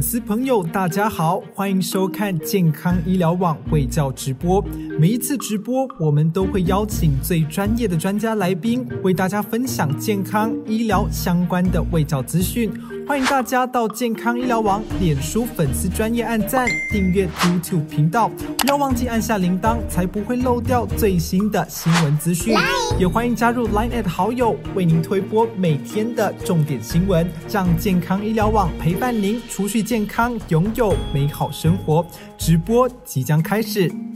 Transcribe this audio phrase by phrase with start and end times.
[0.00, 4.64] 粉丝朋友，大家好，欢迎收看健康医疗网卫教直播。
[4.98, 12.72] 每一次直播，我们都会邀请最专业的专家来宾，为大家分享健康医疗相关的卫教资讯。
[13.06, 22.54] 欢迎大家到健康医疗网脸书粉丝专业按赞、订阅 YouTube 频道，不要忘记按下铃铛，才不会漏掉最新的新闻资讯。
[22.98, 32.04] 也欢迎加入 Line at 好友，为您推播每天的重点新闻，让健康医疗网陪伴您，储蓄健康，拥有美好生活。
[32.38, 34.09] 直播即将开始。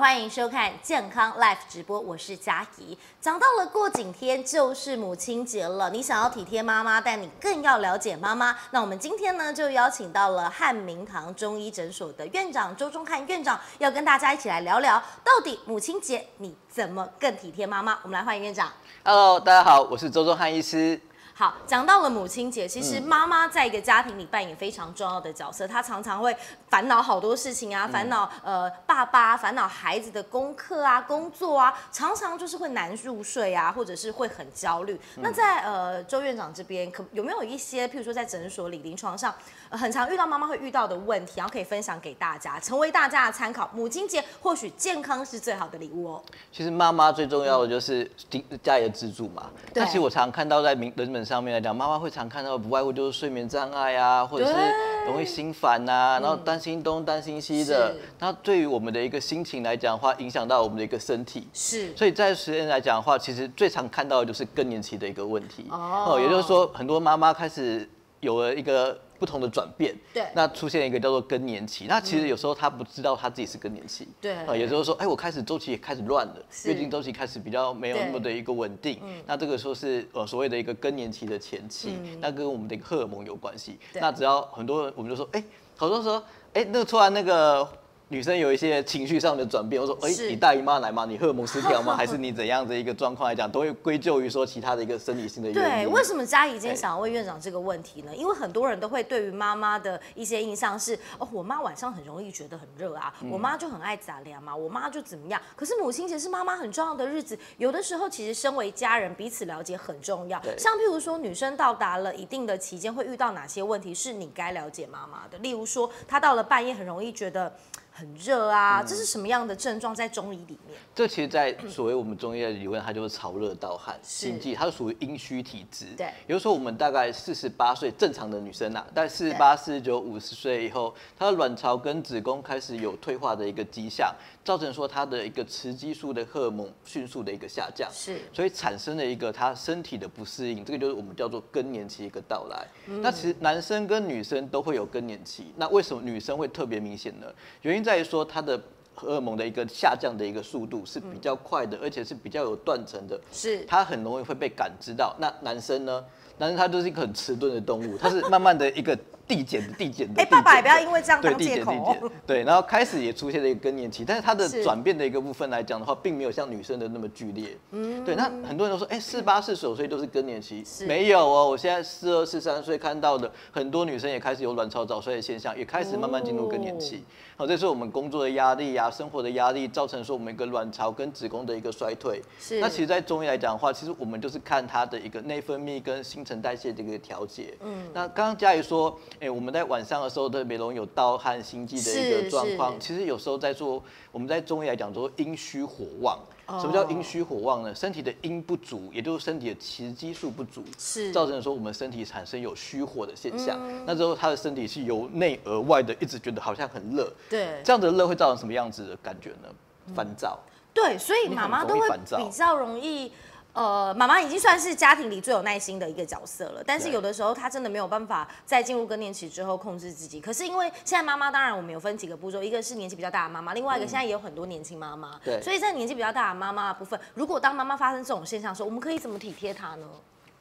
[0.00, 2.96] 欢迎收看健康 Life 直播，我是佳怡。
[3.20, 8.56] 讲到了过几天就是母亲节了，你想要体贴妈妈，但你更要了解妈妈。
[8.70, 17.98] 那我们今天呢，就邀请到了汉明堂中医诊所的院长周忠汉院长，要跟大家一起来聊聊，到底母亲节你怎么更体贴妈妈？
[18.02, 18.72] 我们来欢迎院长。
[19.04, 20.98] Hello，大家好，我是周忠汉医师。
[21.40, 26.36] 好，讲到了母亲节，其实妈妈在一个家庭里扮演非常重要的角色，她常常会
[26.68, 35.00] 烦恼好多事情啊，烦恼呃爸爸，烦恼孩子的功课啊、工作啊，常常就是会难入睡啊，或者是会很焦虑。
[35.22, 39.34] 那在呃周院长这边，可有没有一些，譬如说在诊所里、临床上，
[39.70, 43.66] 呃很常遇到妈妈会遇到的问题，然后可以分享给大家，成为大家的参考。
[43.72, 46.22] 母亲节或许健康是最好的礼物哦。
[46.52, 49.48] 其实妈妈最重要的就是顶家里的支柱嘛。
[49.72, 57.94] 对那其实我常看到在民人本上面来讲，妈妈会常看到不外乎就是睡眠障碍啊，或者是对容易心烦呐、然后担心东担心西的。
[58.18, 61.46] 那对于我们的一个心情来讲的话，影响到我们的一个身体。
[61.54, 65.66] 是，所以在实验来讲的话，其实最常看到的就是更年期的一个问题。
[65.70, 69.94] 哦也就是说，很多妈妈开始有了一个不同的转变。
[70.14, 71.84] 对那出现一个叫做更年期。
[71.86, 74.08] 那其实有时候他不知道他自己是更年期。
[74.20, 78.98] 对啊，有时候说，哎，我开始周期也开始乱了，月经周期开始比较没有那么的一个稳定。
[79.26, 83.78] 那这个说是呃所谓的一个更年期的前期，那跟我们的一个荷尔蒙有关系。
[84.00, 85.44] 那只要很多人我们就说，哎，
[85.76, 86.22] 好多时候，
[86.54, 87.68] 哎，那个突然那个。
[88.10, 91.06] 女生有一些情绪上的转变，我说，哎、是你大姨妈来吗？
[91.08, 91.94] 你荷尔蒙失调吗？
[91.96, 95.90] 还是你怎样的一个状况来讲，都会归咎于说其他的一个生理性的原对，因。
[95.92, 98.10] 为什么嘉怡今天想要问院长这个问题呢？
[98.16, 105.40] 因为很多人都会对于妈妈的一些印象是，哦，我妈晚上很容易觉得很热啊，嗯我妈就很爱杂粮嘛，我妈就怎么样。
[105.54, 110.42] 可是母亲节是妈妈很重要的日子，有的时候其实身为家人彼此了解很重要。
[110.58, 115.38] 像譬如说，女生到达了一定的期间会遇到哪些问题，是你该了解妈妈的。
[115.38, 117.52] 例如说，她到了半夜很容易觉得
[118.00, 119.94] 很热嗯啊，这是什么样的症状？
[119.94, 125.84] 在中医里面，这其实，在所谓我们中医的理论，它就是潮热盗汗、心悸，它是属于阴虚体质。
[125.98, 134.14] 对也就是说，我们大概四十八岁正常的女生啊，在四十八、四十九、五十岁以后，她的卵巢跟子宫开始有退化的一个迹象，
[134.44, 137.88] 造成说他的一个雌激素的荷尔蒙迅速的一个下降。
[137.92, 142.66] 是所以产生了一个他身体的不适应，这个就是我们叫做更年期一个到来。
[143.02, 147.26] 那其实男生跟女生都会有更年期，那为什么女生会特别明显呢？
[147.62, 148.60] 原因在于说她的
[148.94, 155.14] 荷尔蒙的一个下降的一个速度是比较快的，而且是比较有断层的，是它很容易会被感知到。
[155.18, 156.04] 那男生呢？
[156.38, 158.98] 男生他就是一个很迟钝的动物，他是慢慢的一个
[159.30, 160.20] 递减的递减的。
[160.20, 167.56] 哎，爸爸也不要因为这样对当借口递减递减哦。，对，然后开始也出现了一个更年期，但是它的转变的一个部分来讲的话，并没有像女生的那么剧烈。
[167.70, 177.04] 嗯，对，那很多人都说，哎，四八四九岁都是更年期，没有哦，我现在四二四三岁看到的很多女生也开始有卵巢早衰的现象，也开始慢慢进入更年期。
[177.36, 182.20] 好，这是我们工作的压力啊，生活的压力，造成说我们一个卵巢跟子宫的一个衰退。
[182.38, 187.54] 是那其实，在中医来讲的话，其实我们就是看它的一个内分泌跟新陈代谢的一个调节。
[187.60, 192.80] 嗯，那刚刚嘉怡说，哎、我们在晚上的时候特别容易有盗汗、心悸的一是个状况。
[192.80, 196.18] 其实有时候在做，我们在中医来讲说阴虚火旺。
[196.46, 197.72] 哦什么叫阴虚火旺呢？
[197.72, 203.56] 身体的阴不足，也就是身体的雌激素不足，是造成说我们身体产生有虚火的现象。
[203.62, 207.12] 嗯那之后他的身体是由内而外的，一直觉得好像很热。
[207.28, 209.94] 对这样的热会造成什么样子的感觉呢？
[209.94, 210.38] 烦躁。
[210.72, 213.12] 对，所以妈妈都会比较容易。
[213.52, 220.20] 呃，妈妈已经算是家庭里最有耐心的一个角色了，但是有的时候她真的没有办法在进入更年期之后控制自己。
[220.20, 225.20] 可是因为现在妈妈，当然我们有分几个步骤，一个是年纪比较大的妈妈，另外一个现在也有很多年轻妈妈。
[225.42, 229.86] 所以在年纪比较大的妈妈的部分，如果当妈妈发生这种现象的时候，我们可以怎么体贴她呢？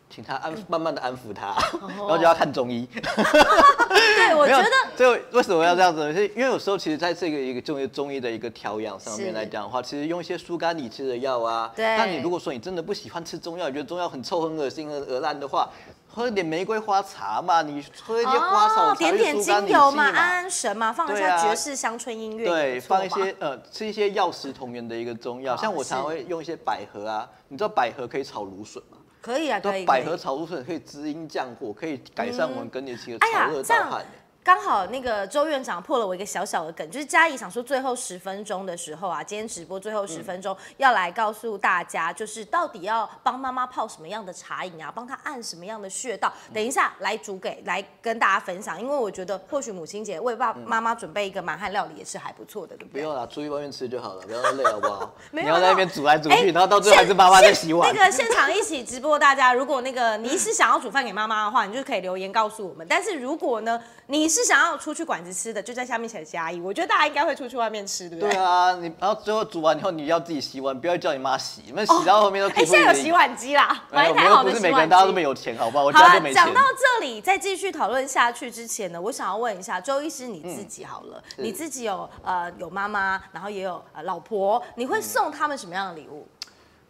[0.10, 1.56] 请他安慢慢的安抚他，
[1.88, 2.88] 然后就要看中医。
[2.98, 4.66] 对，我觉得
[4.98, 6.14] 这个为什么要这样子呢？
[6.14, 11.72] 是因为有时候其实在这个一个中医中医的一个调养上面来讲的话，其实用一些疏肝理气的药啊。
[11.76, 15.70] 对那你如果说你真的不喜欢吃中药，你觉得中药很臭、很恶心、很恶烂的话，
[16.08, 28.98] 喝一点玫瑰花茶嘛，你喝一些花草茶点点精油嘛，安安神嘛，放一下爵士乡村音乐对，放一些呃，吃一些药食同源的一个中药，像我常常会用一些百合啊，你知道百合可以炒芦笋吗？
[29.22, 29.82] 可以啊，可以。
[29.82, 34.06] 那百合炒芦笋可以滋阴降火，可以改善我们更年期的潮热盗汗。
[34.42, 53.02] 刚好那个周院长破了我一个小小的梗，就是嘉怡想说最后十分钟的时候啊，今天直播最后十分钟、要来告诉大家，就是到底要帮妈妈泡什么样的茶饮啊，帮她按什么样的穴道，等一下来煮给来跟大家分享，因为我觉得或许母亲节为爸妈妈准备一个满汉料理也是还不错的，对不对？
[53.02, 55.14] 不用啦，出去外面吃就好了，不要累好不好？
[55.32, 57.94] 没有你要在那边煮来煮哎去，然后到最后还是妈妈在洗碗。
[57.94, 62.88] 那个现场一起直播，大家如果那个你是想要煮饭给妈妈的话，你就可以留言告诉我们。
[62.90, 66.60] 但是如果呢，你是想要出去馆子吃的，就在下面写加一。
[66.60, 68.34] 我觉得大家应该会出去外面吃，对不对？
[68.34, 74.80] 对啊，你然后最后煮完以后你要自己洗碗，不要叫你妈洗，你们洗到后面都哎、现在有洗碗机啦，买一台有，不是每个。
[74.80, 75.86] 人大家都没有钱，好不好？
[75.86, 76.54] 我好了家就，没钱讲。
[76.54, 86.28] 到这里，再继续讨论下去之前呢，我想要问一下周医师你自己好了，是你自己有呃有妈妈，然后也有呃老婆，你会送他们什么样的礼物？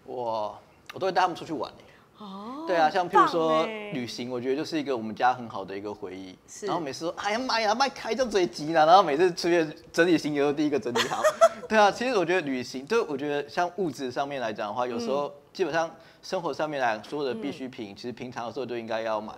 [0.05, 0.57] 我
[0.93, 1.83] 我都会带他们出去玩耶
[2.19, 6.37] 哦，对啊，像譬如说旅行，我觉得就是一个我们家很好的一个回忆。
[6.47, 11.21] 是然后每次说，哎呀妈呀，麦开这嘴急了，然后每次出去整理行李都第一个整理好。
[11.69, 15.89] 对啊，其实我觉得旅行，就我觉得像物质上面来讲的话，有时候基本上
[16.21, 19.33] 生活上面来说的必需品，其实平常的时候就应该要买。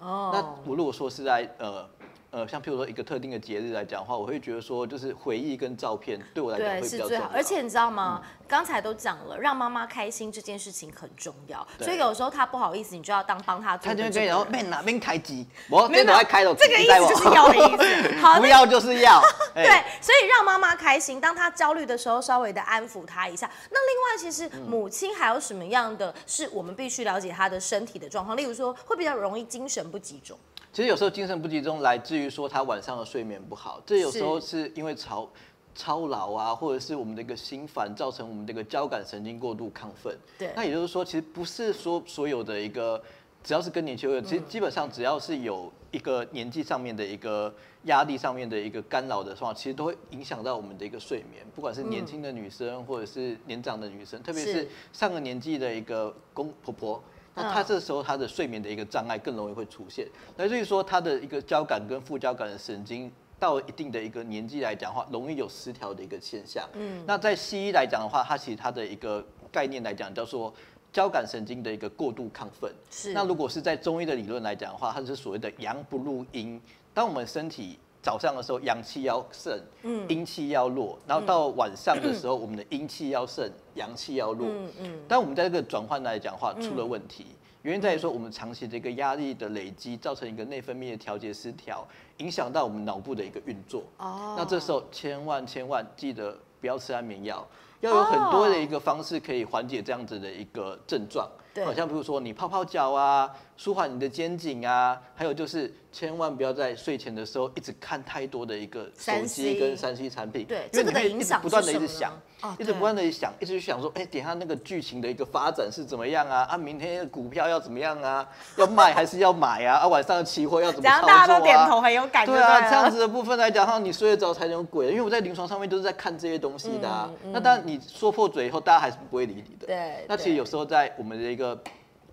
[0.00, 1.88] 哦那我如果说是在呃
[2.34, 7.04] 呃，像譬如说一个特定的节日来讲的话，我会觉得说，就是回忆跟照片对我来讲，会比较重要。
[7.04, 7.30] 是最好。
[7.32, 8.22] 而且你知道吗？
[8.48, 14.34] 刚才都讲了，让妈妈开心这件事情很重要，对所以有时候她不好意思，你就要当帮她做他就会跟你的这个人。
[14.34, 18.12] 说边哪边开机，我没有这都在开了，这个意思就是要的意思。
[18.18, 19.22] 好，不要就是要。
[19.54, 23.48] 哎对，所以让妈妈开心，当她焦虑的时候，稍微的安抚她一下。
[23.70, 28.36] 那另外，其实嗯母亲还有什么样的是我们必须了解她的身体的状况？
[28.36, 30.36] 例如说，会比较容易精神不集中。
[30.74, 35.30] 其实有时候精神不集中来自于说他晚上的睡眠不好，这有时候是因为超
[35.72, 40.18] 操劳啊，或者是我们的一个心烦，造成我们这个交感神经过度亢奋。
[40.36, 43.00] 对那也就是说，其实不是说所有的一个
[43.44, 47.54] 只要是更年期其实基本上只要是有一个年纪上面的一个
[47.84, 57.00] 压力上面的一个干扰的话，其实都会影响到我们的一个睡眠，不管是年轻的女生或者是年长的女生，特别是是上个年纪的一个公婆婆。
[57.34, 66.68] 那他这时候他的睡眠的一个障碍更容易会出现，那所以说他的一个交感跟副交感的神经到一定的一个年纪来讲的话，容易有失调的一个现象。
[66.74, 70.54] 嗯，那在西医来讲的话，它其实它的一个概念来讲叫做
[70.92, 72.72] 交感神经的一个过度亢奋。
[72.90, 76.60] 是那如果是在中医的理论来讲的话，它是所谓的阳不入阴。
[76.94, 84.46] 当我们身体早上的时候阳气要盛，嗯阴气要弱，然后到晚上的时候，我们的阴气要盛，阳气要弱。
[84.46, 87.24] 嗯嗯，但我们在这个转换来讲的话，出了问题。
[87.62, 91.82] 原因在于说，我们长期的一个压力的累积，造成一个内分泌的调节失调，
[92.18, 93.82] 影响到我们脑部的一个运作。
[93.96, 97.42] 哦那这时候千万千万记得不要吃安眠药，
[97.80, 101.26] 要有很多的一个方式可以缓解这样子的一个症状。
[101.54, 116.42] 对好像比如说你泡泡脚啊，舒缓你的肩颈啊，还有就是千万不要在睡前的时候一直看太多的一个手 3C 机跟三 C 产品，对因为你这个的影响会一直不断的一直想，哦一直不断的想，一直去想说，哎、等一下那个剧情的一个发展是怎么样啊？
[116.50, 118.28] 啊，明天的股票要怎么样啊？
[118.58, 119.76] 要卖还是要买啊？
[119.78, 121.12] 啊，晚上的期货要怎么操作啊？
[121.12, 124.88] 然后大家都点头，很有感觉，对啊，了这样子的部分来讲，哈，你睡得着才能有鬼。
[124.88, 127.08] 因为我在临床上面都是在看这些东西的、啊。
[127.30, 129.66] 那当然，你说破嘴以后，大家还是不会理你的。
[129.66, 131.58] 嗯对那其实有时候在我们的一个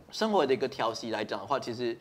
[0.10, 1.98] 生活的一个调息来讲的话，其实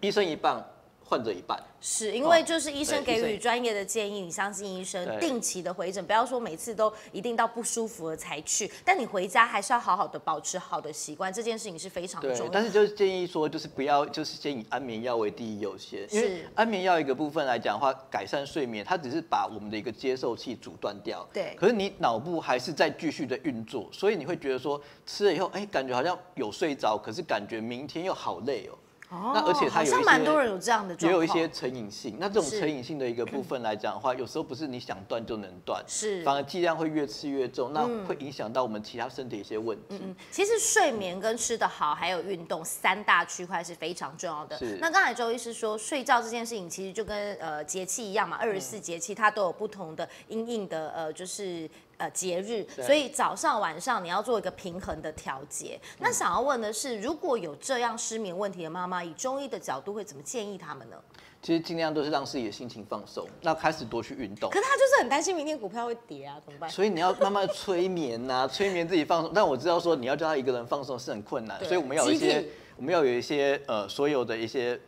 [0.00, 0.62] 医生一半，
[1.04, 1.58] 患者一半。
[1.80, 12.48] 是因为就是医生给予专业的建议，你相信医生，定期的回诊，不要说每次都一定到不舒服了才去，但你回家还是要好好的保持好的习惯，这件事情是非常重，要。
[12.52, 21.28] 但是就是建议说，就是不要，就是先以安眠药为第一优先，因为是安眠药一个部分来讲的话，改善睡眠，它只是把我们的一个接受器阻断掉。
[21.32, 28.78] 对可是你脑部还是在继续的运作，所以你会觉得说，吃了以后，哎，感觉好像有睡着，可是感觉明天又好累哦。
[29.12, 40.00] 哦那而且它有一些蛮多人有这样的，也有一些成瘾性，那这种成瘾性的一个部分来讲的话，有时候不是你想断就能断，是反而剂量会越吃越重，那会影响到我们其他身体一些问题。
[40.02, 44.78] 嗯，其实睡眠跟吃的好，还有运动三大区块是非常重要的是。
[44.80, 51.68] 那刚才周医师说，睡觉这件事情其实就跟呃节气一样嘛，二十四节气它都有不同的阴应的呃，就是。
[52.02, 55.80] 呃节日，所以早上晚上你要做一个平衡的调节。
[56.00, 60.96] 那嗯想要问的是，如果有这样失眠问题的妈妈，以中医的角度会怎么建议他们呢？
[61.40, 64.56] 其实尽量都是让自己的心情放松，那开始多去运动可。
[64.58, 66.68] 是他就是很担心明天股票会跌啊，怎么办？
[66.68, 69.30] 所以你要慢慢催眠呐、 催眠自己放松。
[69.32, 72.44] 但我知道说你要叫他一个人放松是很困难，所以我们要有一些，
[72.76, 74.80] 我们要有一些呃所有的一些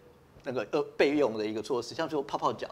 [0.43, 2.69] 那个呃备用的一个措施，像就泡泡脚。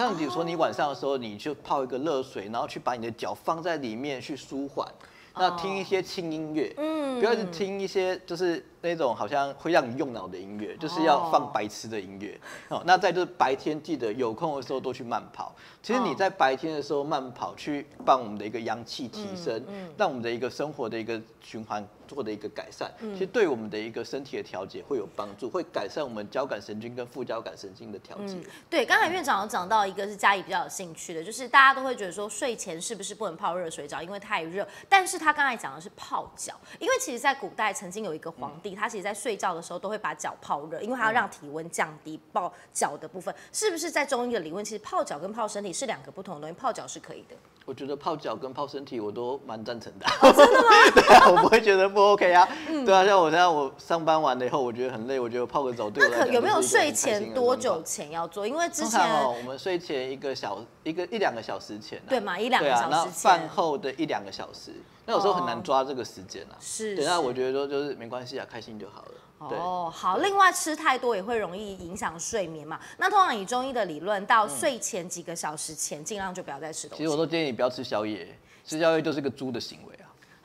[0.00, 4.88] 像比如说你晚上的时候，你就泡一个热水，然后去把你的脚放在里面去舒缓。
[5.34, 12.40] 那听一些轻音乐，嗯不要去听一些就是那种好像会让你用脑的音乐，就是要放白痴的音乐。
[12.68, 15.54] 哦，那再就是白天记得有空的时候多去慢跑。
[15.82, 28.36] 其实你哦在白天的时候慢跑，去帮我们的一个阳气提升，嗯让我们的一个生活的一个循环做的一个改善，嗯其实对我们的一个身体的调节会有帮助，会改善我们交感神经跟副交感神经的调节。
[28.68, 34.66] 对，刚才院长有讲到一个是嘉怡比较有兴趣的，就是大家都会觉得说睡前是不是不能泡热水澡，因为太热。
[34.88, 47.36] 但是他刚才讲的是泡脚，因为其实在古代曾经有一个皇帝，他其实在睡觉的时候都会把脚泡热，因为他要让体温降低，泡脚的部分是不是在中医的理论，其实泡脚跟泡身体是两个不同的东西，泡脚是可以的。
[47.66, 50.06] 我觉得泡脚跟泡身体我都蛮赞成的。
[50.20, 50.68] 真的吗？
[50.92, 52.48] 对啊，我不会觉得不 OK 啊。
[52.84, 58.46] 对啊，像我现在我上班完了以后，我觉得很累，我觉得泡个澡对我来讲那可有没有睡前多久前要做？
[58.46, 64.72] 因为之前哦，我们睡前一个小一个一两个小时前、啊，对嘛一两个对啊，那小时前饭后的一两个小时，
[65.06, 66.56] 那有时候很哦难抓这个时间啊。
[66.60, 69.12] 是对，那我觉得说就是没关系啊，开心就好了。
[69.48, 70.18] 对，哦，好。
[70.18, 72.78] 另外，吃太多也会容易影响睡眠嘛。
[72.98, 77.02] 那通常以中医的理论，到睡前几个小时前，尽量就不要再吃东西。
[77.02, 78.28] 其实我都建议你不要吃宵夜，
[78.66, 79.99] 吃宵夜就是个猪的行为啊。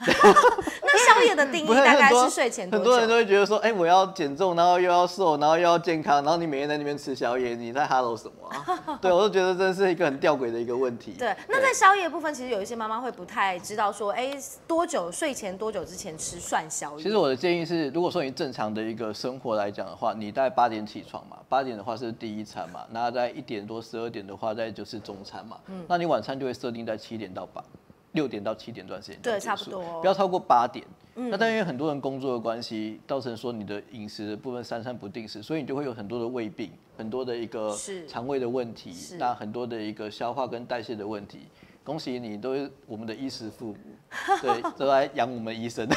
[0.81, 3.15] 那宵夜的定义大概是睡前多很多人都？
[3.15, 8.97] 会觉得说，哎、我要减重，然后又要瘦，然后又要健康，然后你每天在那边吃宵夜，你在 hello 什么啊？
[9.01, 11.13] 对，我都觉得真是一个很吊诡的一个问题。
[11.17, 17.03] 对，那在宵夜部分，其实有一些妈妈会不太知道说，哎，多久睡前多久之前吃算宵夜？
[17.03, 27.63] 其实我的建议是，如果说你正常的一个生活来讲的话，你大概八点起床嘛，八点的话是第一餐嘛，那在一点多十二点的话，再就是中餐嘛，嗯那你晚餐就会设定在七点到八。
[28.15, 30.83] 六点到七点这段时间对差不多嗯不要超过八点。
[31.17, 37.73] 那但因为很多人工作的关系，造成说你的饮食的部分三餐不定时，所以你就会有很多的胃病，很多的一个
[38.05, 41.47] 肠胃的问题，那很多的一个消化跟代谢的问题。
[41.85, 43.77] 恭喜你，都是我们的衣食父母，
[44.41, 45.87] 对，都来养我们医生。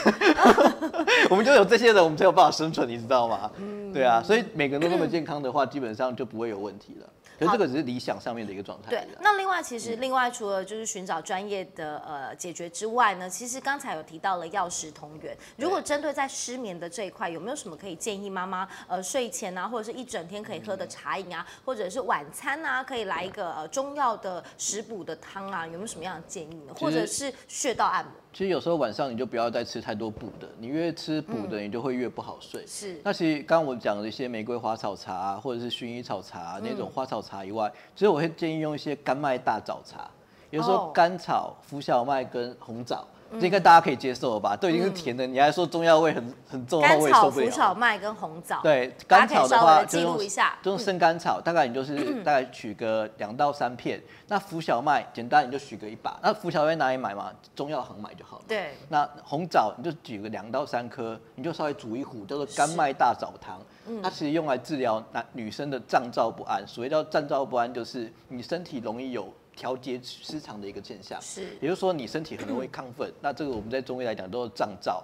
[1.30, 3.50] 我们就有这些人，我们才有办法生存，你知道吗？
[3.56, 7.08] 嗯对啊，所以每个人都那么健康的话，基本上就不会有问题了。
[7.38, 15.36] 可是这个只是理想上面的一个状态而对那另外其实另外除了就是寻找专业的呃解决之外呢，其实刚才有提到了药食同源。
[15.56, 26.74] 如果针对在失眠的这一块，有没有什么可以建议妈妈呃睡前啊，或者是一整天可以喝的茶饮啊，或者是晚餐啊，可以来一个呃中药的食补的汤啊，有没有什么样的建议呢？
[26.78, 28.12] 或者是穴道按摩？
[28.32, 32.66] 其实有时候晚上你就不要再吃太多补的，你越吃补的，你就会越不好睡。
[32.66, 40.10] 是那其实刚刚我讲的一些玫瑰花草茶啊，或者是薰衣草茶啊那种花草茶以外，其实我会建议用一些甘麦大枣茶，
[40.50, 43.06] 有时哦候甘草、浮小麦跟红枣。
[43.32, 44.56] 这应该大家可以接受了吧？
[44.56, 47.50] 都已经是甜的，你还说中药味很很重的话，我也受不了。
[47.50, 48.60] 小麦跟红枣。
[48.62, 54.00] 对，甘草的话就用录一下就用生甘草，大概你就是大概取个两到三片。
[54.28, 56.18] 那浮小麦简单你就取个一把。
[56.22, 57.30] 那浮小麦哪里买嘛？
[57.54, 58.44] 中药行买就好了。
[58.48, 63.58] 对那红枣你就取个两到三颗，你就稍微煮一壶，叫做甘麦大枣汤。
[63.86, 66.66] 嗯它其实用来治疗男女生的胀燥不安。
[66.66, 71.20] 所谓叫胀燥不安，就是你身体容易有调节失常的一个现象。
[71.20, 73.12] 是也就是说你身体很容易亢奋。
[73.20, 75.02] 那这个我们在中医来讲都是胀燥。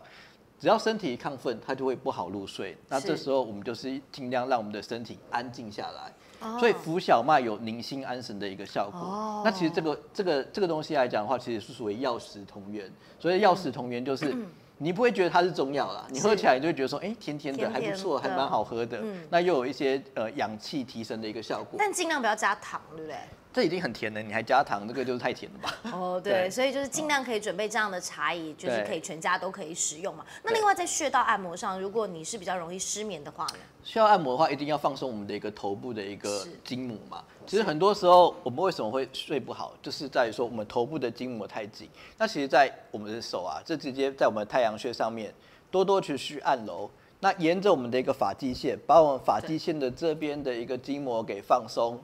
[0.60, 2.78] 只要身体一亢奋，它就会不好入睡。
[2.88, 6.12] 那这时候我们就是尽量让我们的身体安静下来。
[6.46, 9.00] 哦所以浮小麦有宁心安神的一个效果。
[9.00, 12.90] 哦那其实这个这个这个东西来讲的话，其实是属于药食同源。
[13.18, 14.34] 所以药食同源就是。
[14.76, 18.98] 你不会觉得它是中药啦，你喝起来你就会觉得说，哎、甜甜的，还不错，还蛮好喝的。
[19.00, 21.76] 嗯那又有一些呃氧气提升的一个效果。
[21.78, 23.16] 但尽量不要加糖，对不对？
[23.54, 25.74] 这已经很甜了，你还加糖，这个就是太甜了吧？
[25.92, 30.26] 哦， 对，对所以就是尽量可以准备这样的茶饮，就是可以全家都可以使用嘛。
[30.42, 33.58] 那另外在穴道按摩上，如果你是比较容易失眠的话呢？
[33.84, 37.22] 需要按摩的话，一定要放松我们的一个头部的一个筋膜嘛。
[37.46, 41.88] 其实很多时候我们为什么会睡不好，就是在于说我们头部的筋膜太紧。
[42.18, 45.32] 那其实，在我们的手啊，这直接在我们的太阳穴上面
[45.70, 46.90] 多多去去按揉。
[47.20, 51.98] 那沿着我们的一个发际线，把我们发际线的这边的一个筋膜给放松，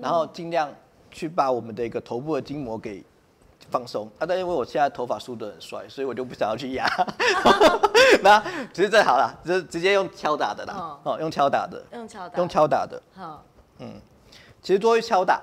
[0.00, 0.72] 然后尽量
[1.14, 3.02] 去把我们的一个头部的筋膜给
[3.70, 4.26] 放松啊。
[4.26, 6.86] 但因为我现在头发梳得很帅，所以我就不想要去压。
[8.22, 8.38] 那
[8.72, 13.00] 其实最好了，直直接用敲打的啦，哦，用敲打的，用敲打，用，敲打的。
[13.14, 13.42] 好，
[13.78, 13.94] 嗯
[14.60, 15.40] 其实多于敲打，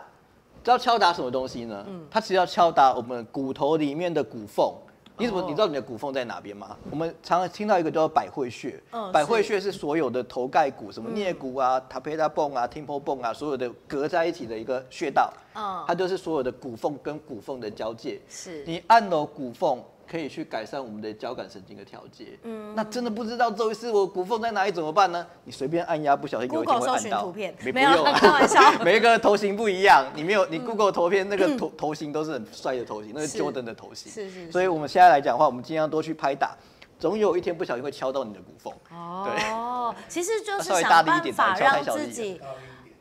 [0.63, 1.83] 知道敲打什么东西呢？
[1.87, 4.71] 嗯它其实要敲打我们骨头里面的骨缝。
[5.21, 6.75] 你怎么哦你知道你的骨缝在哪边吗？
[6.89, 15.31] 我们常常听到一个叫做百会穴，嗯百会穴是所有的头盖骨，什么颞骨啊、塔佩达泵啊、听波泵啊，所有的隔在一起的一个穴道。
[15.53, 18.19] 嗯它就是所有的骨缝跟骨缝的交界。
[18.29, 22.37] 是你按揉骨缝，可以去改善我们的交感神经的调节。
[22.43, 25.25] 嗯，那真的不知道周医师我骨缝在哪里怎么办呢？
[25.45, 27.17] 你随便按压，不小心有一天 Google 搜会按到。
[27.19, 34.11] 寻图片没没有啊开玩笑 每一个头型不一样，你没有你 Google 头片那个头头型都是很帅的头型，那是是 Jordan 的头型。
[34.11, 36.57] 是是是所以我们现在来讲的话，我们尽量多去拍打，
[36.99, 38.73] 总有一天不小心会敲到你的骨缝。
[39.23, 42.41] 对哦，其实就是稍微想大力一点办法让敲太小自己。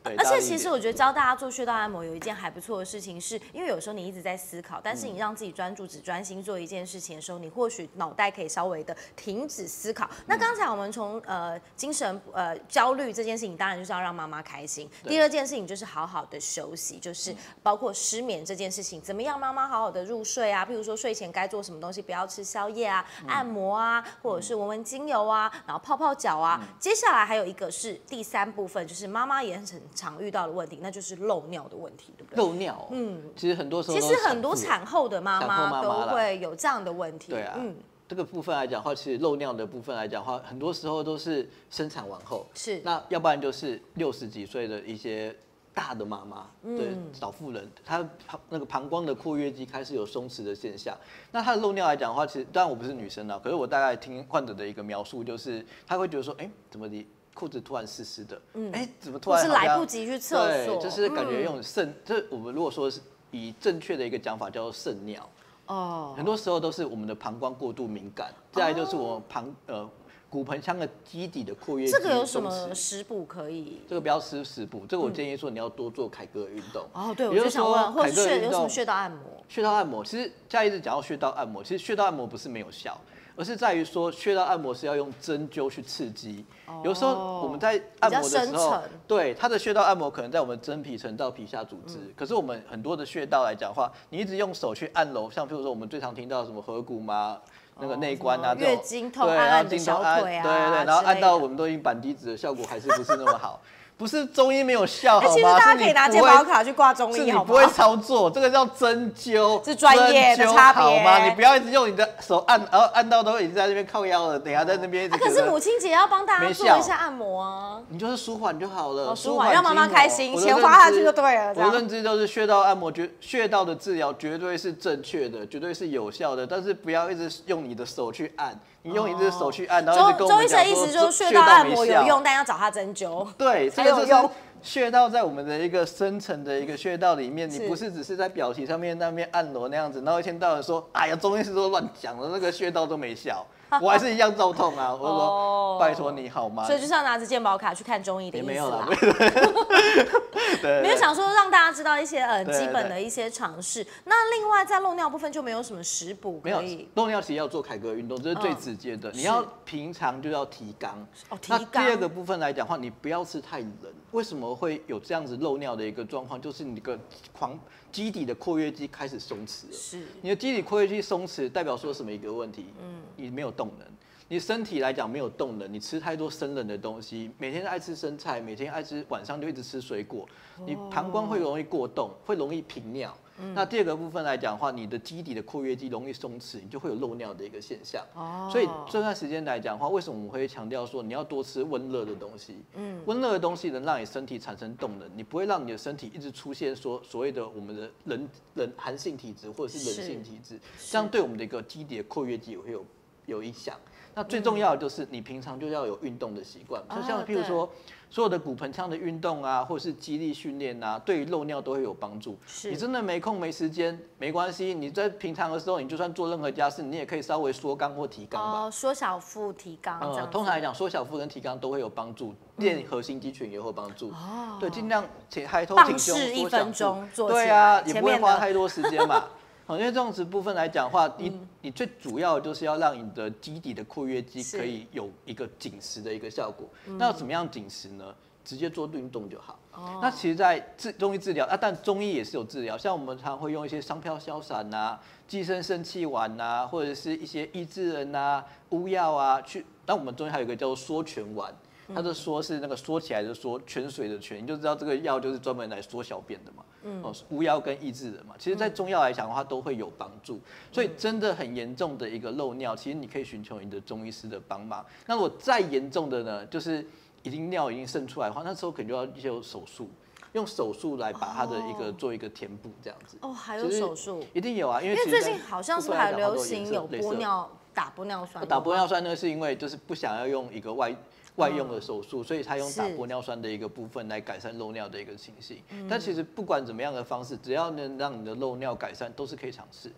[0.02, 10.09] 对，而且其实我觉得教大家做穴道按摩有一件还不错的事情是，因为有时候你一直在思考，但是嗯你让自己专注只专心做一件事情的时候，你或许脑袋可以稍微的停止思考。
[10.26, 14.88] 那刚才我们从呃精神呃焦虑这件事情，当然就是要让妈妈开心。
[15.04, 20.64] 第二件事情就是好好的休息，就是包括失眠这件事情，怎么样妈妈好好的入睡啊？
[20.64, 26.66] 譬如说睡前该做什么东西，不要吃宵夜啊，按摩啊，或者是闻闻精油啊，然后泡泡脚啊。
[26.78, 32.42] 接下来还有一个是第三部分，就是妈妈也很常遇到的问题，那就是漏尿的问题，对不对？
[32.42, 37.32] 漏尿、嗯，其实很多时候其实很多妇产后的妈妈都会有这样的问题。
[37.32, 37.76] 对啊，嗯，
[38.09, 45.35] 这个部分来讲的话，其实漏尿的部分来讲的话，很多时候都是生产完后，是那要不然就是六十几岁的一些
[45.73, 46.88] 大的妈妈，嗯对
[47.20, 50.97] 老妇人，她膀那个膀胱的括约肌开始有松弛的现象。
[51.30, 57.07] 那她的漏尿来讲的话，其实当然我不是女生啊，可是我大概听患者的一个描述，就是她会觉得说，哎、怎么你
[57.40, 63.00] 裤子突然湿湿的，嗯哎、怎么突然是来不及去厕所，对，就是感觉嗯用肾，这我们如果说是
[63.31, 65.26] 以正确的一个讲法叫做肾尿。
[65.64, 69.88] 哦，很多时候都是我们的膀胱过度敏感，再来就是我们膀呃
[70.29, 73.81] 骨盆腔的基底的括约肌这个有什松么食补可以？
[73.88, 76.85] 这个不要吃食补，这个我建议说你要多做凯格尔运动。
[76.92, 79.20] 哦，对，我就想问，或者凯格尔运是穴有什么穴道按摩？
[79.48, 83.00] 穴道按摩，其实下一次讲到穴道按摩，其实穴道按摩不是没有效，
[83.37, 86.45] 而是在于说穴道按摩是要用针灸去刺激。
[86.85, 97.38] 有时候我们在按摩的时候层，对它的穴道按摩可能在我们真皮层到皮下组织，嗯可是我们很多的穴道来讲的话，你一直用手去按揉，像譬如说我们最常听到什么合谷嘛。
[97.83, 103.59] 那个内关啊，这种月经痛对，按然后经按的小痛按腿啊对对对，然后按到我们都已经板机子的效果还是不是那么好，
[104.01, 105.35] 不是中医没有效哎，好吗？
[105.35, 111.23] 其实大家可以拿健保卡去挂中医，好吗不会操作，这个叫针灸， 是专业的好吗？
[111.23, 117.79] 你不要一直用你的手按，然后按到都已经在那边靠腰了，等下在那边啊，可是母亲节要帮大家做一下按摩啊。
[117.91, 133.27] 你就是舒缓就好了，哦舒缓让妈妈开心钱花下去就对了我的认知就是穴道按摩绝穴道的治疗绝对是正确的，绝对是有效的，但是不要一直用你的手去按，你用一只手去按，然后周周医生意思就是这穴道按摩有用，但要找他针灸。
[133.37, 134.29] 对，这个就是
[134.62, 143.47] 穴道在我们的一个深层的一个穴道里面，你不是只是在表皮上面那边按摩那样子，然后一天到晚说，哎呀，中医师都乱讲了，那个穴道都没效，
[143.80, 144.92] 我还是一样照痛啊。
[144.94, 146.64] 我说，拜托你好吗？
[146.64, 148.87] 所以就是要拿着健保卡去看中医的意思也没有啦
[150.83, 153.87] 没有想说让大家知道一些呃基本的一些常识。
[154.04, 159.12] 那另外在漏尿部分就没有什么食补可以漏尿其实要做凯格尔运动，这是最嗯直接的。
[159.12, 160.88] 是你要平常就要提肛。
[161.28, 163.70] 哦提那第二个部分来讲的话，你不要吃太冷。
[164.11, 166.40] 为什么会有这样子漏尿的一个状况？
[166.40, 166.98] 就是你个
[167.33, 167.59] 狂
[167.92, 169.72] 基底的括约肌开始松弛了。
[169.72, 172.66] 是你的基底括约肌松弛，代表说什么一个问题？
[172.83, 173.87] 嗯，你没有动能。
[174.29, 180.24] 你身体来讲没有动能，你吃太多生冷的东西，每天爱吃生菜，每天爱吃晚上就一直吃水果，
[180.64, 183.12] 你膀胱会容易过动，会容易频尿。
[183.55, 188.05] 那第二个部分来讲的话，你的基底的括约肌容易松弛，你就会有漏尿的一个现象。
[188.14, 192.57] 哦所以这段时间来讲的话，为什么我们会强调说你要多吃温热的东西？
[192.74, 200.59] 嗯，温热的东西能让你身体产生动能，你不会让你的身体一直出现说所谓的我们的人人寒性体质或者是冷性体质，
[200.90, 202.85] 这样对我们的一个基底的括约肌也会有
[203.26, 203.74] 有影响。
[204.12, 207.70] 那最重要的就是你平常就要有运动的习惯，就像哦譬如说
[208.11, 212.37] 所有的骨盆腔的运动啊，或者是肌力训练啊，对于漏尿都会有帮助。
[212.44, 218.64] 是你真的没空没时间没关系，你在平常的时候，你就算做任何家事，你也可以稍微缩肛或提肛吧。
[218.64, 220.33] 哦，缩小腹提肛这呃样，子。
[220.33, 224.09] 通常来讲，缩小腹跟提肛都会有帮助，练核心肌群也会有帮助。
[224.09, 229.24] 哦对，尽量且抬头棒挺胸，式一缩小分钟做起对啊，也不会花太多时间嘛。
[229.70, 236.68] 好，因为这样子部分来讲的话，你你最主要就是要让你的基底的括约肌可以有一个紧实的一个效果。
[236.98, 238.12] 那要怎么样紧实呢？
[238.44, 239.56] 直接做运动就好。
[240.02, 249.64] 那其实，在治中医治疗啊，但中医也是有治疗，像我们常会用一些商飘消散呐、寄生肾气丸呐、或者是一些益智人呐、乌药啊，去。
[249.87, 251.54] 那我们中医还有一个叫做缩泉丸，
[251.94, 256.64] 它的缩是那个缩起来的缩，泉水的泉，你就知道这个药就是专门来缩小便的嘛。
[257.03, 260.40] 哦，巫妖跟益智人嘛，其实在中药来讲的话都会有帮助。
[260.73, 264.85] 所以真的很严重的一个漏尿，其实你可以寻求你的中医师的帮忙。
[265.07, 266.87] 那如果再严重的呢，就是
[267.23, 269.88] 已经尿已经渗出来的话，那时候肯定就要一些手术。
[270.33, 273.19] 用手术来把它的一个做一个填补，这样子。
[273.21, 278.47] 哦，还有手术，一定有啊，因为最近好像是还流行有玻尿打玻尿酸。
[278.47, 280.95] 打玻尿酸呢，是因为就是不想要用一个外
[281.40, 285.62] 外用的手术，所以他用打玻尿酸的一个部分来改善漏尿的一个情形。
[285.88, 289.90] 但其实不管怎么样的方式，只要能让你的漏尿改善，都是可以尝试。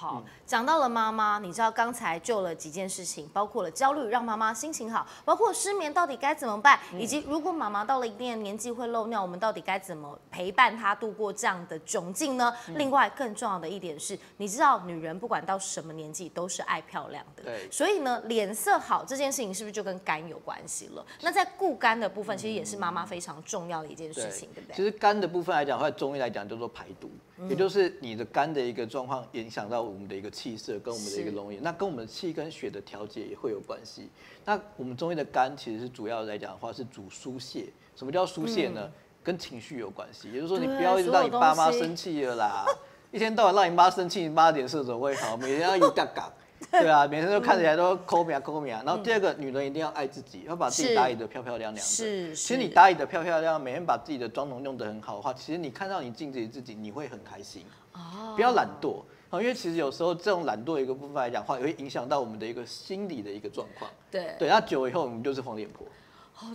[0.00, 12.50] 好，讲到了妈妈，你知道刚才就了几件事情，包括了焦虑让妈妈心情好，包括失眠到底该怎么办，以及如果妈妈到了一定的年纪会漏尿，我们到底该怎么陪伴她度过这样的窘境呢？
[12.76, 21.04] 另外更重要的一点是，你知道女人不管到什么年纪都是爱漂亮的，对，所以呢，脸色好这件事情是不是就跟肝有关系了？
[21.20, 24.76] 那在固肝的部分，其实也是妈妈非常重要的一件事情，对不对？
[24.76, 27.10] 其实肝的部分来讲，或者中医来讲叫做排毒，
[27.50, 30.78] 也就是你的肝的一个状况影响到我们的一个气色。
[30.78, 34.08] 跟我们的一个容颜，那跟我们气跟血的调节也会有关系。
[34.44, 37.66] 那我们中医的肝其实是主要来讲的话是主疏泄。
[37.96, 38.90] 什么叫疏泄呢？
[39.22, 40.32] 跟情绪有关系。
[40.32, 42.64] 也就是说，你不要一直让你爸妈生气了啦，
[43.10, 45.36] 一天到晚让你妈生气，你妈脸色怎么会好？
[45.36, 46.32] 每天要一杠杠，
[46.70, 48.82] 对啊，每天都看起来都抠鼻啊抠鼻啊。
[48.86, 51.80] 然后第二个，女人一定要爱自己，要把自己打理的漂漂亮亮的。
[51.80, 52.34] 是。
[52.34, 57.66] 其实你打理的漂漂亮亮，每天把自己的妆容用的很好的话，其实你看到你镜子里自己，你会很开心。
[57.92, 58.32] 哦。
[58.34, 59.02] 不要懒惰。
[59.38, 63.90] 因为其实有时候这种懒惰一个部分来讲话，也会影响到我们的一个心理的一个状况。
[64.10, 65.86] 对对，那久以后我们就是黄脸婆。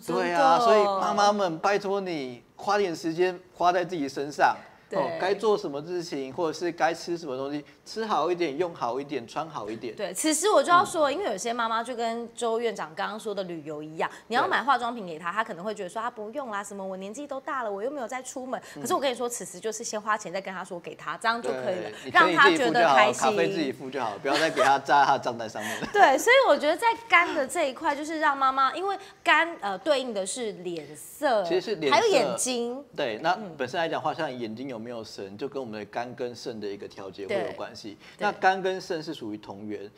[0.05, 4.57] 对啊，所以妈妈们拜托你花点时间花在自己身上。
[4.91, 9.95] 哦，该做什么事情，或者是该吃什么东西，吃好一点，用好一点，穿好一点。
[9.95, 18.61] 对，此时我就要说，因为有些妈妈就跟周院长刚刚说的旅游一样，你要买化妆品给她，她可能会觉得说她不用啦，什么我年纪都大了，我又没有再出门。
[18.75, 23.23] 可是我跟你说，此时就是先花钱，再跟她说给她，这样就可以了，让她觉得开心。
[23.23, 25.79] 咖啡自己付就好，不要再给她扎她的账单上面。
[25.91, 32.83] 对，所以我觉得在肝的这一块，就是让妈妈，因为肝呃对应的是脸色，其实是脸还有眼睛。
[32.95, 37.97] 对，那本身来讲话，像眼睛有没有神，就跟我们的肝跟肾的一个调节会有关系。
[38.17, 39.89] 那肝跟肾是属于同源，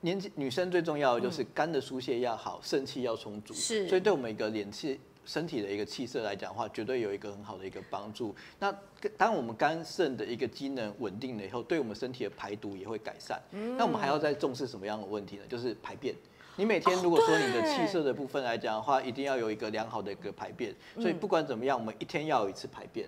[0.00, 3.54] 年纪女生最重要的就是肝的疏泄要好，肾气要充足。
[3.54, 8.34] 是，所以对我们一个脸气、身体的一个气色来讲的话，绝对有一个很好的一个帮助。
[8.58, 8.72] 那
[9.16, 13.40] 当我们肝肾的一个机能稳定了以后，对我们身体的排毒也会改善。
[13.76, 15.42] 那我们还要再重视什么样的问题呢？
[15.48, 16.14] 就是排便。
[16.58, 20.74] 你每天如果说你的气色的部分来讲的话，一定要有一个良好的一个排便。
[20.94, 23.06] 所以不管怎么样，我们一天要有一次排便，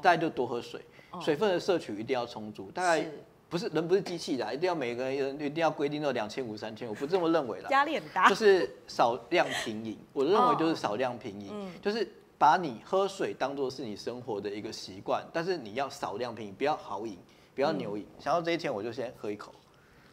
[0.00, 0.80] 大家就多喝水。
[1.20, 3.04] 水分的摄取一定要充足，大概
[3.48, 7.68] 不是人不是机器的，一定要每个人一定要规定到两千五三千，我不这么认为啦。
[7.70, 8.28] 压力很大。
[8.28, 12.08] 就是少量平饮，我认为就是少量平饮，就是
[12.38, 17.18] 把你喝水当做是你生活的一个习惯，但是你要少量平饮，不要豪饮，
[17.56, 18.06] 不要牛饮。
[18.20, 19.52] 想到这一天，我就先喝一口。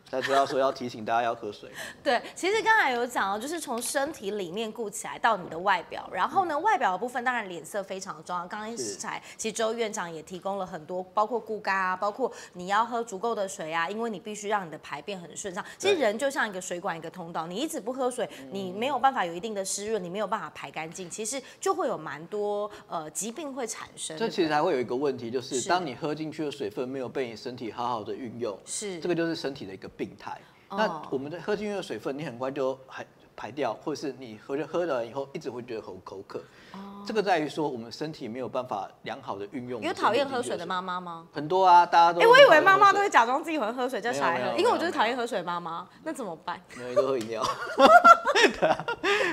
[0.09, 1.69] 才知道说要提醒大家要喝水。
[2.03, 8.47] 对，其实刚才有讲哦，就是从身体里面顾起来到你的外表，然后呢，外表的部分当然脸色非常重要。
[8.47, 15.63] 刚刚才其实周院长也提供了很多，包括顾肝啊，包括你要喝足够的水啊，因为你必须让你的排便很顺畅。
[15.77, 24.17] 其实人就像一个水管一个通道，你一直不喝水，你没有办法有一定的湿润，你没有办法排干净，其实就会有蛮多呃疾病会产生。
[24.17, 30.39] 这其实还会有一个问题，就是当你喝进去的水分没有被你身体好好的运用，是这个就是身体的一个病态。
[30.69, 33.05] 那我们的喝进去的水分，你很快就排
[33.37, 36.41] 排掉，或者是你喝着喝了以后，一直会觉得口口渴。
[37.05, 39.81] 这个在于说，我们身体没有办法良好的运用。
[39.81, 41.25] 有讨厌喝水的妈妈吗？
[41.31, 42.19] 很多啊，大家都。
[42.19, 45.87] 哎，我以为妈妈都会假装自己会喝水，叫小孩喝，因为我就是讨厌喝水妈妈。
[46.03, 46.59] 那怎么办？
[46.75, 47.43] 没有，都喝饮料。
[48.59, 48.85] 对啊，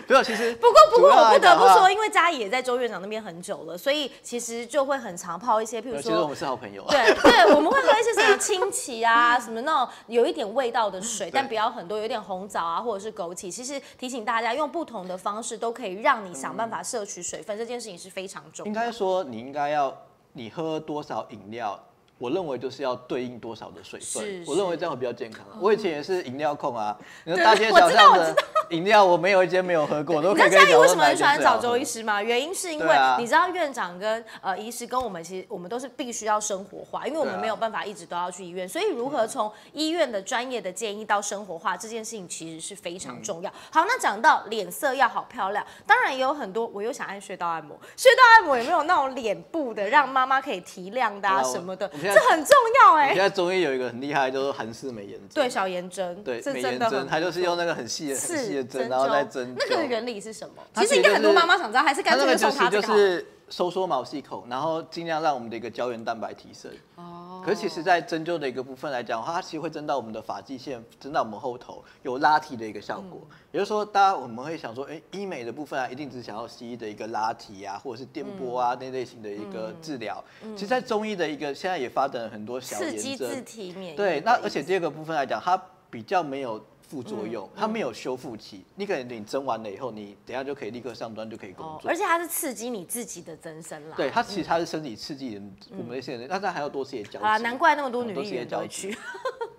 [0.07, 0.55] 没有，其实。
[0.55, 6.85] 不过，不过我不得不说，因为嘉怡也在周院长那边很久了，所以其实就会很常泡一些，譬如说，其实我们是好朋友。
[6.85, 13.51] 啊对对，我们会喝一些什么清奇啊，什么那种有一点味道的水，但不要很多，有点红枣啊，或者是枸杞。
[13.51, 17.57] 其实提醒大家，用不同的方式都可以让你想办法摄取水分。
[17.57, 18.69] 这件事情是非常重要。
[18.69, 19.97] 应该说，你应该要
[20.33, 21.79] 你喝多少饮料。
[22.25, 25.45] 我认为就是要对应多少的水分，我认为这样会比较健康。
[25.61, 28.35] 我以前也是饮料控啊，你说大街小巷的
[28.71, 30.23] 饮料，我没有一间没有喝过。
[30.23, 32.23] 你知道嘉义为什么很喜欢找周医师吗？
[32.23, 43.53] 原因是因为你知道院长跟呃医师跟我们其实我们都是必须要生活化，因为我们没有办法一直都要去医院，所以如何从医院的专业的建议到生活化这件事情其实是非常重要。
[43.71, 51.91] 好，那讲到脸色要好漂亮，当然也有很多，我又想按穴道按摩，穴道按摩有没有那种脸部的让妈妈可以提亮的啊什么的？
[52.15, 53.09] 这很重要哎！
[53.09, 55.29] 现在中医有一个很厉害，就是韩式美颜针。
[55.35, 56.23] 对，小颜针。
[56.23, 60.63] 对，美颜针，它就是用那个很细的、很细的针，然后再针那个灸原理是什么？
[60.77, 62.71] 其实应该很多妈妈想知道，还是它干脆就送他。
[62.71, 66.71] 就是收缩毛细孔，然后尽量让我们的一个胶原蛋白提升。
[66.97, 73.21] 哦可是其实，在针灸的一个部分来讲的话，它其实会针到我们的发际线，针到我们后头，有拉提的一个效果。
[73.23, 80.25] 嗯也就是说，大家我们会想说，哎、医美的部分啊，一定只想要西医的一个拉提啊，或者是电波嗯啊、那类型的一个治疗。
[80.57, 83.31] 其实，在中医的一个现在也发展了很多小刺激炎症。
[83.31, 86.59] 自体免疫对，那而且第二个部分来讲，它比较没有
[86.95, 88.65] 副作嗯用，它没有修复期。
[88.77, 91.91] 你可能你针完了以后，你等下就可以立刻上端就可以工哦，作。
[91.91, 93.97] 而且它是刺激你自己的增生啦。
[93.97, 97.37] 对，它其实它是身体刺激人，我们的一些人，但是还要多吃些胶啊。
[97.39, 98.97] 难怪那么多女人都会去。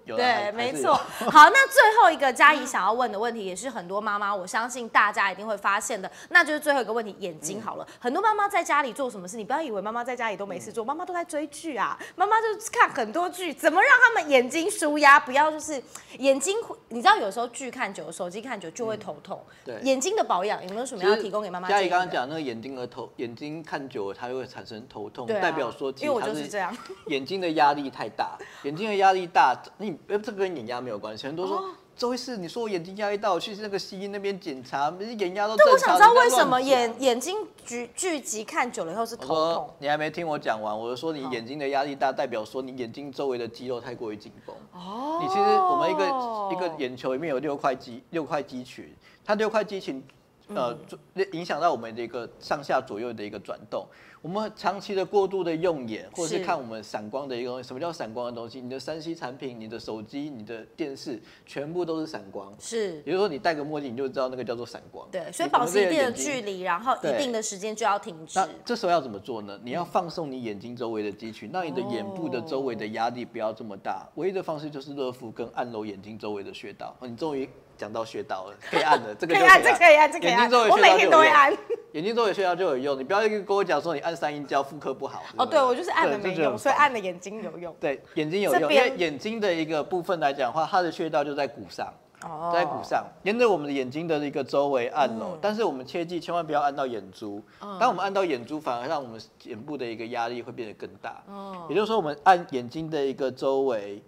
[0.05, 0.93] 对，没错。
[1.31, 7.87] 好，那最后一个嘉怡想要问的问题，也是很多妈妈，我相信大家一定会发现的，那就是最后一个问题，眼睛好了。
[7.99, 9.37] 很多妈妈在家里做什么事？
[9.37, 15.19] 你不要以为妈妈在家里都没事做，妈妈都在追剧啊，妈妈就是看很多剧，怎么让他们眼睛舒压？
[15.19, 15.81] 不要就是
[16.19, 16.57] 眼睛，
[16.89, 19.43] 你知道有时候剧看久，手机看久就会头痛。
[19.63, 21.81] 对眼睛的保养有没有什么要提供给妈妈嘉？
[21.81, 26.75] 怡刚刚讲那个眼睛的头，眼睛看久了它就会产生头痛，啊代表说其因为我就是这样。
[27.07, 31.27] 眼睛的压力太大，眼睛的压力大，你呃这跟眼压没有关系。
[31.27, 31.57] 很多说。
[31.57, 31.63] 哦
[31.95, 35.93] 周医师，你说我眼睛压力大，我去那个西医那边检查，眼压都对，正常。
[35.95, 39.69] 我想知道为什么眼眼睛聚聚集看久了以后是我头痛？
[39.79, 44.53] 你还没听我讲完，我就说你眼睛的压力大，代表说你眼睛周围的肌肉太过于紧绷。
[44.73, 46.05] 哦你其实我们一个
[46.51, 50.05] 一个眼球里面有六块肌六块肌群，它六块肌群
[50.49, 50.77] 呃
[51.15, 53.85] 嗯影响到我们的一个上下左右的一个转动。
[54.21, 58.59] 我们长期的过度的用眼，或者是是看我们闪光的一个东西，什么叫闪光的东西？
[58.59, 62.51] 你的三 C 产品、你的手机、你的电视，全部都是闪光。
[62.59, 65.07] 是也就是说，你戴个墨镜，你就知道那个叫做闪光。
[65.11, 68.49] 对，所以保持一定的距离，然后一定的时间就要停止那。
[68.65, 69.59] 这时候要怎么做呢？
[69.63, 74.09] 你要放松你眼睛周围的肌群，让你的眼部的周围的压力不要这么大。
[74.15, 76.95] 唯一的方式就是热敷跟按揉眼睛周围的穴道。
[76.99, 80.51] 哦，你终于讲到穴道了，可以按了，这个可以按，这可以按，这可以按。
[80.69, 81.55] 我每天都会按。
[81.93, 82.99] 眼睛周围穴道就有用。
[82.99, 85.23] 你不要一直跟我讲说你按三阴交妇科不好。
[85.37, 87.75] 哦，对，我就是按了对没用，所以按了眼睛有用。
[87.79, 91.87] 对眼睛有用，因为眼睛的一个部分来讲的话，它的穴道就在骨上。
[92.23, 97.43] 哦在骨上，沿着我们的眼睛的一个周围按揉，嗯但是我们切记千万不要按到眼珠。
[97.79, 101.21] 当我们按到眼珠，反而让我们眼部的一个压力会变得更大。
[101.27, 104.01] 哦也就是说，我们按眼睛的一个周围，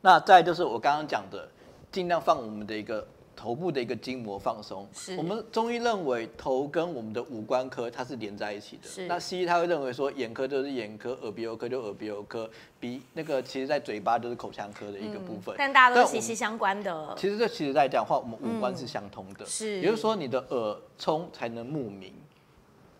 [0.00, 1.46] 那再就是我刚刚讲的，
[1.94, 5.16] 尽量放我们的一个头部的一个筋膜放松是。
[5.16, 15.54] 我们中医认为头跟我们的五官科它是连在一起是的，那西医他会认为说眼科就是眼科，耳鼻喉科就耳鼻喉科，鼻那个其实在嘴巴就是口腔科的一个部分。
[15.56, 17.14] 但大家都是息息相关的。
[17.16, 22.12] 其实这其实在讲的话，我们五官是相通的，是也就是说你的耳聪才能目明，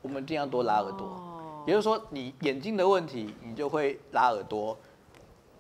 [0.03, 1.05] 我们尽量多拉耳朵。
[1.05, 1.31] 哦
[1.67, 4.77] 也就是说，你眼睛的问题，你就会拉耳朵；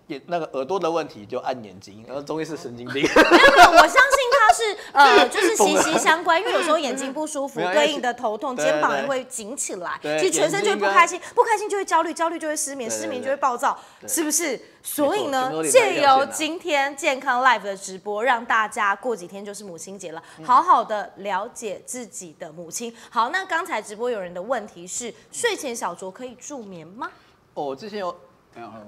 [0.09, 3.03] 眼那个耳朵的问题就按眼睛，然后中医是神经病。
[3.03, 14.61] 没有没有，我相信它是呃， 就是息息相关，因为有时候眼睛不舒服，对应的头痛，肩膀也会紧起来，其实全身就会不开心，不开心就会焦虑，焦虑就会失眠，失眠就会暴躁，是不是？
[14.83, 22.95] 所以呢借由今天健康 live 的直播，让大家过几天就是母亲节了，好好的了解自己的母亲。
[23.09, 27.11] 好，那刚才直播有人的问题是，睡前小酌可以助眠吗？
[27.55, 28.15] 哦，之前有
[28.55, 28.85] 没有没有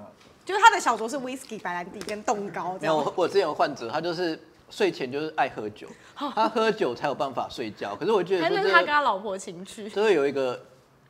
[0.47, 7.93] 就是他的小酌是 whisky、白兰地跟冻糕这没有，我我之前有患者，他就是睡前就是爱喝酒， 他喝酒才有办法睡觉。
[7.97, 9.89] 可是我觉得还是说这个他跟他老婆情趣？
[9.89, 10.57] 这会有一个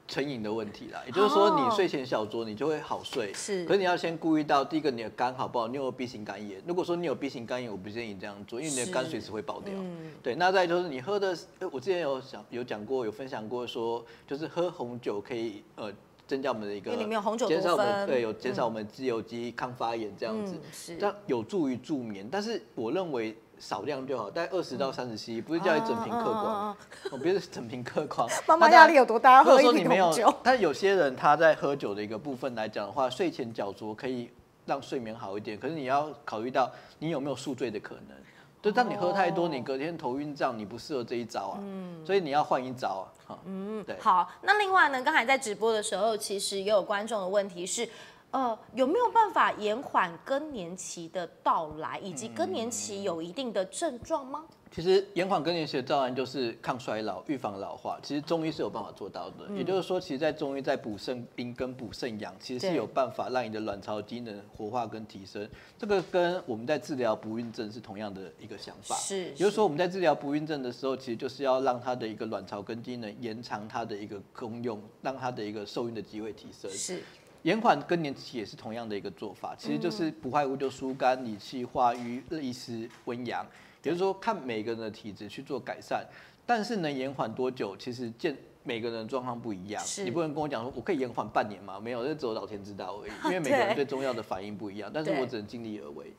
[0.08, 3.32] 成瘾的问题啦，也就是说你睡前小酌，你就会好睡。
[3.32, 6.60] 可是你要先顾虑到第一个你的肝好不好，你有 B 型肝炎。
[6.66, 9.72] 如果说你有 B 型肝炎，我不建议这样做，因为你的肝随时会爆掉。
[9.78, 15.94] 嗯对，那再就是你喝的，呃我之前有讲有讲过，有分享过说，就是喝红酒可以呃。
[16.28, 22.28] 增加我们的一个，因为里面有红酒减少我们对有减少我们自由基、抗发炎这样子嗯，是这样有助于助眠。
[22.30, 26.78] 但是我认为少量就好，大概二十到三十 cc，不是叫你整瓶嗑嗯嗯嗯嗯光，
[27.12, 28.30] 我不是整瓶嗑光。
[28.46, 34.30] 妈妈压力有多大要喝一瓶你没有红酒，但有些人他在喝酒的一个部分来讲的话，睡前小酌可以
[34.66, 38.18] 让睡眠好一点，可是你要考虑到你有没有宿醉的可能。
[38.60, 41.64] 就当你喝太多，哦你隔天头晕胀，你不适合这一招啊。
[42.06, 43.06] 所以你要换一招啊。
[43.28, 44.00] 哈嗯，对。
[44.00, 47.88] 好，那另外呢，刚才在直播的时候，其实也有观众的问题是，
[48.32, 54.46] 呃，有没有办法延缓更年期的到来，以及更年期有一定的症状吗？
[54.72, 58.00] 其实延缓更年期的照案就是抗衰老、预防老化。
[58.04, 65.48] 其实中医是有办法做到的，嗯也就是说，其实，在中医在补肾阴跟补肾阳，其实是有办法让你的卵巢机能活化跟提升。
[65.78, 68.96] 这个跟我们在治疗不孕症是同样的一个想法。
[68.96, 76.70] 是也就是说，我们在治疗不孕症的时候，其实就是要让它的一个卵巢跟机能延长它的一个功用，让它的一个受孕的机会提升。
[76.72, 77.02] 是
[77.44, 83.46] 延缓更年期也是同样的一个做法，其实就是不外乎就疏肝、理气、化瘀、利湿、温阳。
[83.88, 86.06] 也就是说看每个人的体质去做改善，
[86.46, 91.80] 但是能延缓多久，其实见每个人的状况不一样，是你不能跟我讲说我可以延缓半年吗？
[91.80, 96.12] 没有，这只有老天知道而已， 因为每个人对中药的反应不一样，但是我只能尽力而为。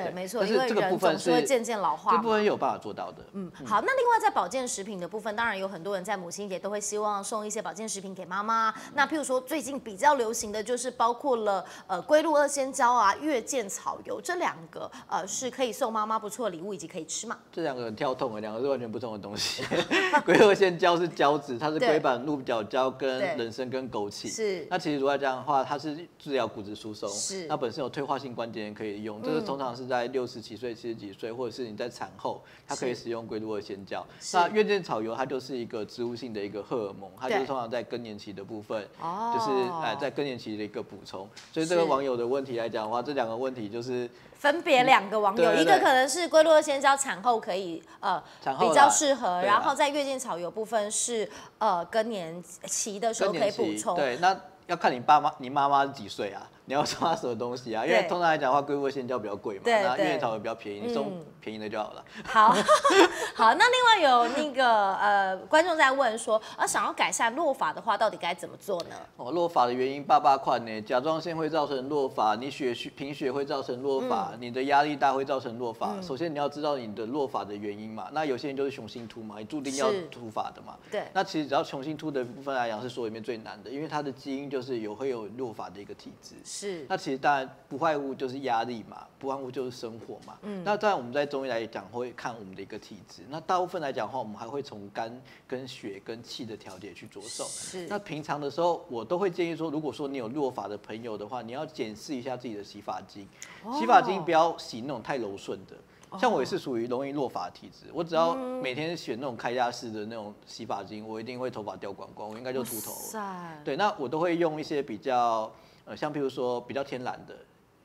[0.00, 2.12] 对，没错，因为这个部分人总是会渐渐老化。
[2.12, 3.18] 这部分有办法做到的。
[3.32, 8.72] 嗯，好，那另外在保健食品的部分，当然有很多人在母亲节都会希望送一些保健食品给妈妈。
[8.94, 17.36] 那譬如说最近比较流行的就是包括了呃龟鹿二仙胶啊、月见草油这两个呃是可以送妈妈不错的礼物，以及可以吃嘛。
[17.52, 19.62] 这两个很跳痛的，两个是完全不同的东西。
[20.24, 24.28] 龟鹿二仙胶是胶质，它是龟板鹿角胶跟人参跟枸杞。
[24.28, 29.20] 是那其实如果这样的话，它是治疗骨质疏松，是那本身有退化性关节炎可以用。
[29.22, 34.04] 这个通常是在六十几岁、七十几岁，或者是你在产后，它可以使用龟鹿二仙胶。
[34.32, 41.28] 那月见草油它就是一个植物性的一个荷尔蒙，它就是通常在更年期的部分，哦就是哎在更年期的一个补充。
[41.52, 48.22] 所以这个是网友的问题来讲的话，这两个问题就是分别两个网友，一个可能是龟鹿二仙胶产后可以呃
[48.58, 53.96] 比较适合，然后在月见草油部分是呃更年期的时候可以补充。
[53.96, 56.48] 对，那要看你爸妈、你妈妈几岁啊？
[56.64, 57.84] 你要送她什么东西啊？
[57.84, 62.04] 因为通常来讲的话，龟鹿线胶比较贵嘛，对对那月草油比较便宜，你送嗯便宜的就好了。
[62.24, 62.54] 好
[63.34, 68.96] 好，那另外有那个呃观众在问说，啊想要改善落发的话，到底该怎么做呢？
[69.16, 76.00] 哦，落发的原因爸爸款呢，甲状腺会造成落发，你血虚贫血会造成落发，嗯你的压力大会造成落发。
[76.00, 80.76] 首先你要知道你的落发的原因嘛，那有些人就是雄性秃嘛，你注定要是秃发的嘛。
[80.90, 86.36] 对那其实只要雄性秃的部分来讲是所有里面最难的，因为它的基因就是有会有落发的一个体质。
[86.54, 90.36] 是那其实当然不外乎就是压力嘛，不外乎就是生活嘛。
[90.42, 93.22] 嗯，那当然我们在中医来讲会看我们的一个体质。
[93.30, 95.10] 那大部分来讲的话，我们还会从肝、
[95.48, 97.44] 跟血、跟气的调节去着手。
[97.44, 103.26] 是那平常的时候，我都会建议说，如果说你有落发的朋友的话，你要检视一下自己的洗发精。
[103.64, 105.74] 哦洗发精不要洗那种太柔顺的。
[106.18, 113.62] 像我也是属于容易落发的体质，我只要嗯每天选那种开架式的那种洗发精，我一定会头发掉光光，我应该就秃头了。
[113.64, 115.50] 对，那我都会用一些比较
[115.84, 117.36] 呃，像譬如说比较天然的，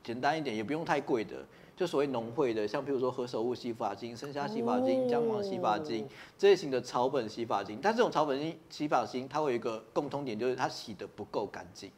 [0.02, 1.44] 简单一点，也不用太贵的，
[1.76, 7.78] 就所谓农会的，像譬如说何首乌洗发精、生虾洗发精、姜黄洗发精哦这类型的草本洗发精。
[7.82, 11.90] 但这种草本洗洗发精，它会有一个共通点，就是它洗的不够干净。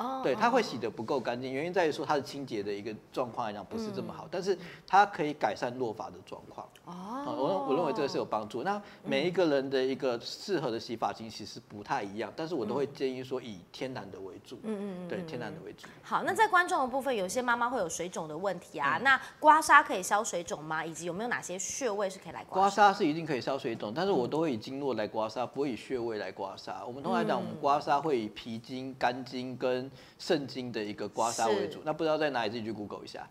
[0.00, 6.66] 哦对，它会洗的不够干净，原因在于说它的清洁的一个状况来讲不是这么嗯好，但是它可以改善落发的状况。
[6.86, 8.62] 哦哦，我我认为这个是有帮助。
[8.62, 14.58] 那每一个人的一个适合的洗发精其实不太一样，但是我都会建议说以天然的为主。
[14.62, 15.86] 嗯嗯嗯对，天然的为主。
[16.02, 20.84] 好，那在观众的部分，有些妈妈会有水肿的问题嗯啊，那刮痧可以消水肿吗？
[20.84, 22.96] 以及有没有哪些穴位是可以来刮刮痧？
[22.96, 26.72] 是一定可以消水肿，但是我都会以经络来刮痧，不会以穴位来刮痧。
[26.86, 31.80] 我们通常来讲，我们刮痧会以脾经、肝经跟 and 肾经的一个刮痧为主。
[31.82, 33.26] 那不知道在哪里，自己去 Google 一下。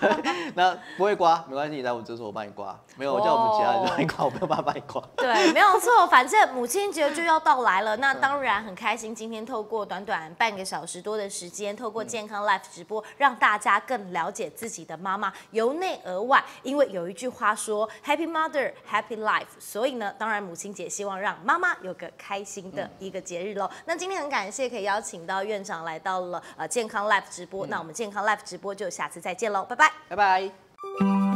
[0.00, 2.76] 对 那不会刮没关系，你来我诊所我帮你刮。
[2.96, 5.02] 没有，我叫我们其他人帮你刮，我没有办法帮你刮。
[5.16, 9.14] 对，没有错，反正母亲节就要到来了，那当然很开心。
[9.14, 16.42] 今天透过短短半个小时多的时间，透过健康 Life 直播，让大家更了解自己的妈妈，由内而外。
[16.62, 23.70] 因为有一句话说 “Happy Mother, Happy Life”，所以呢，当然母亲节希望让妈妈有个开心的一个节日喽。
[23.84, 29.92] 那今天很感谢可以邀请到院长来到了呃健康 Life 直播，那我们健康 Life 直播就下次再见喽，拜拜。
[30.08, 31.31] 拜拜。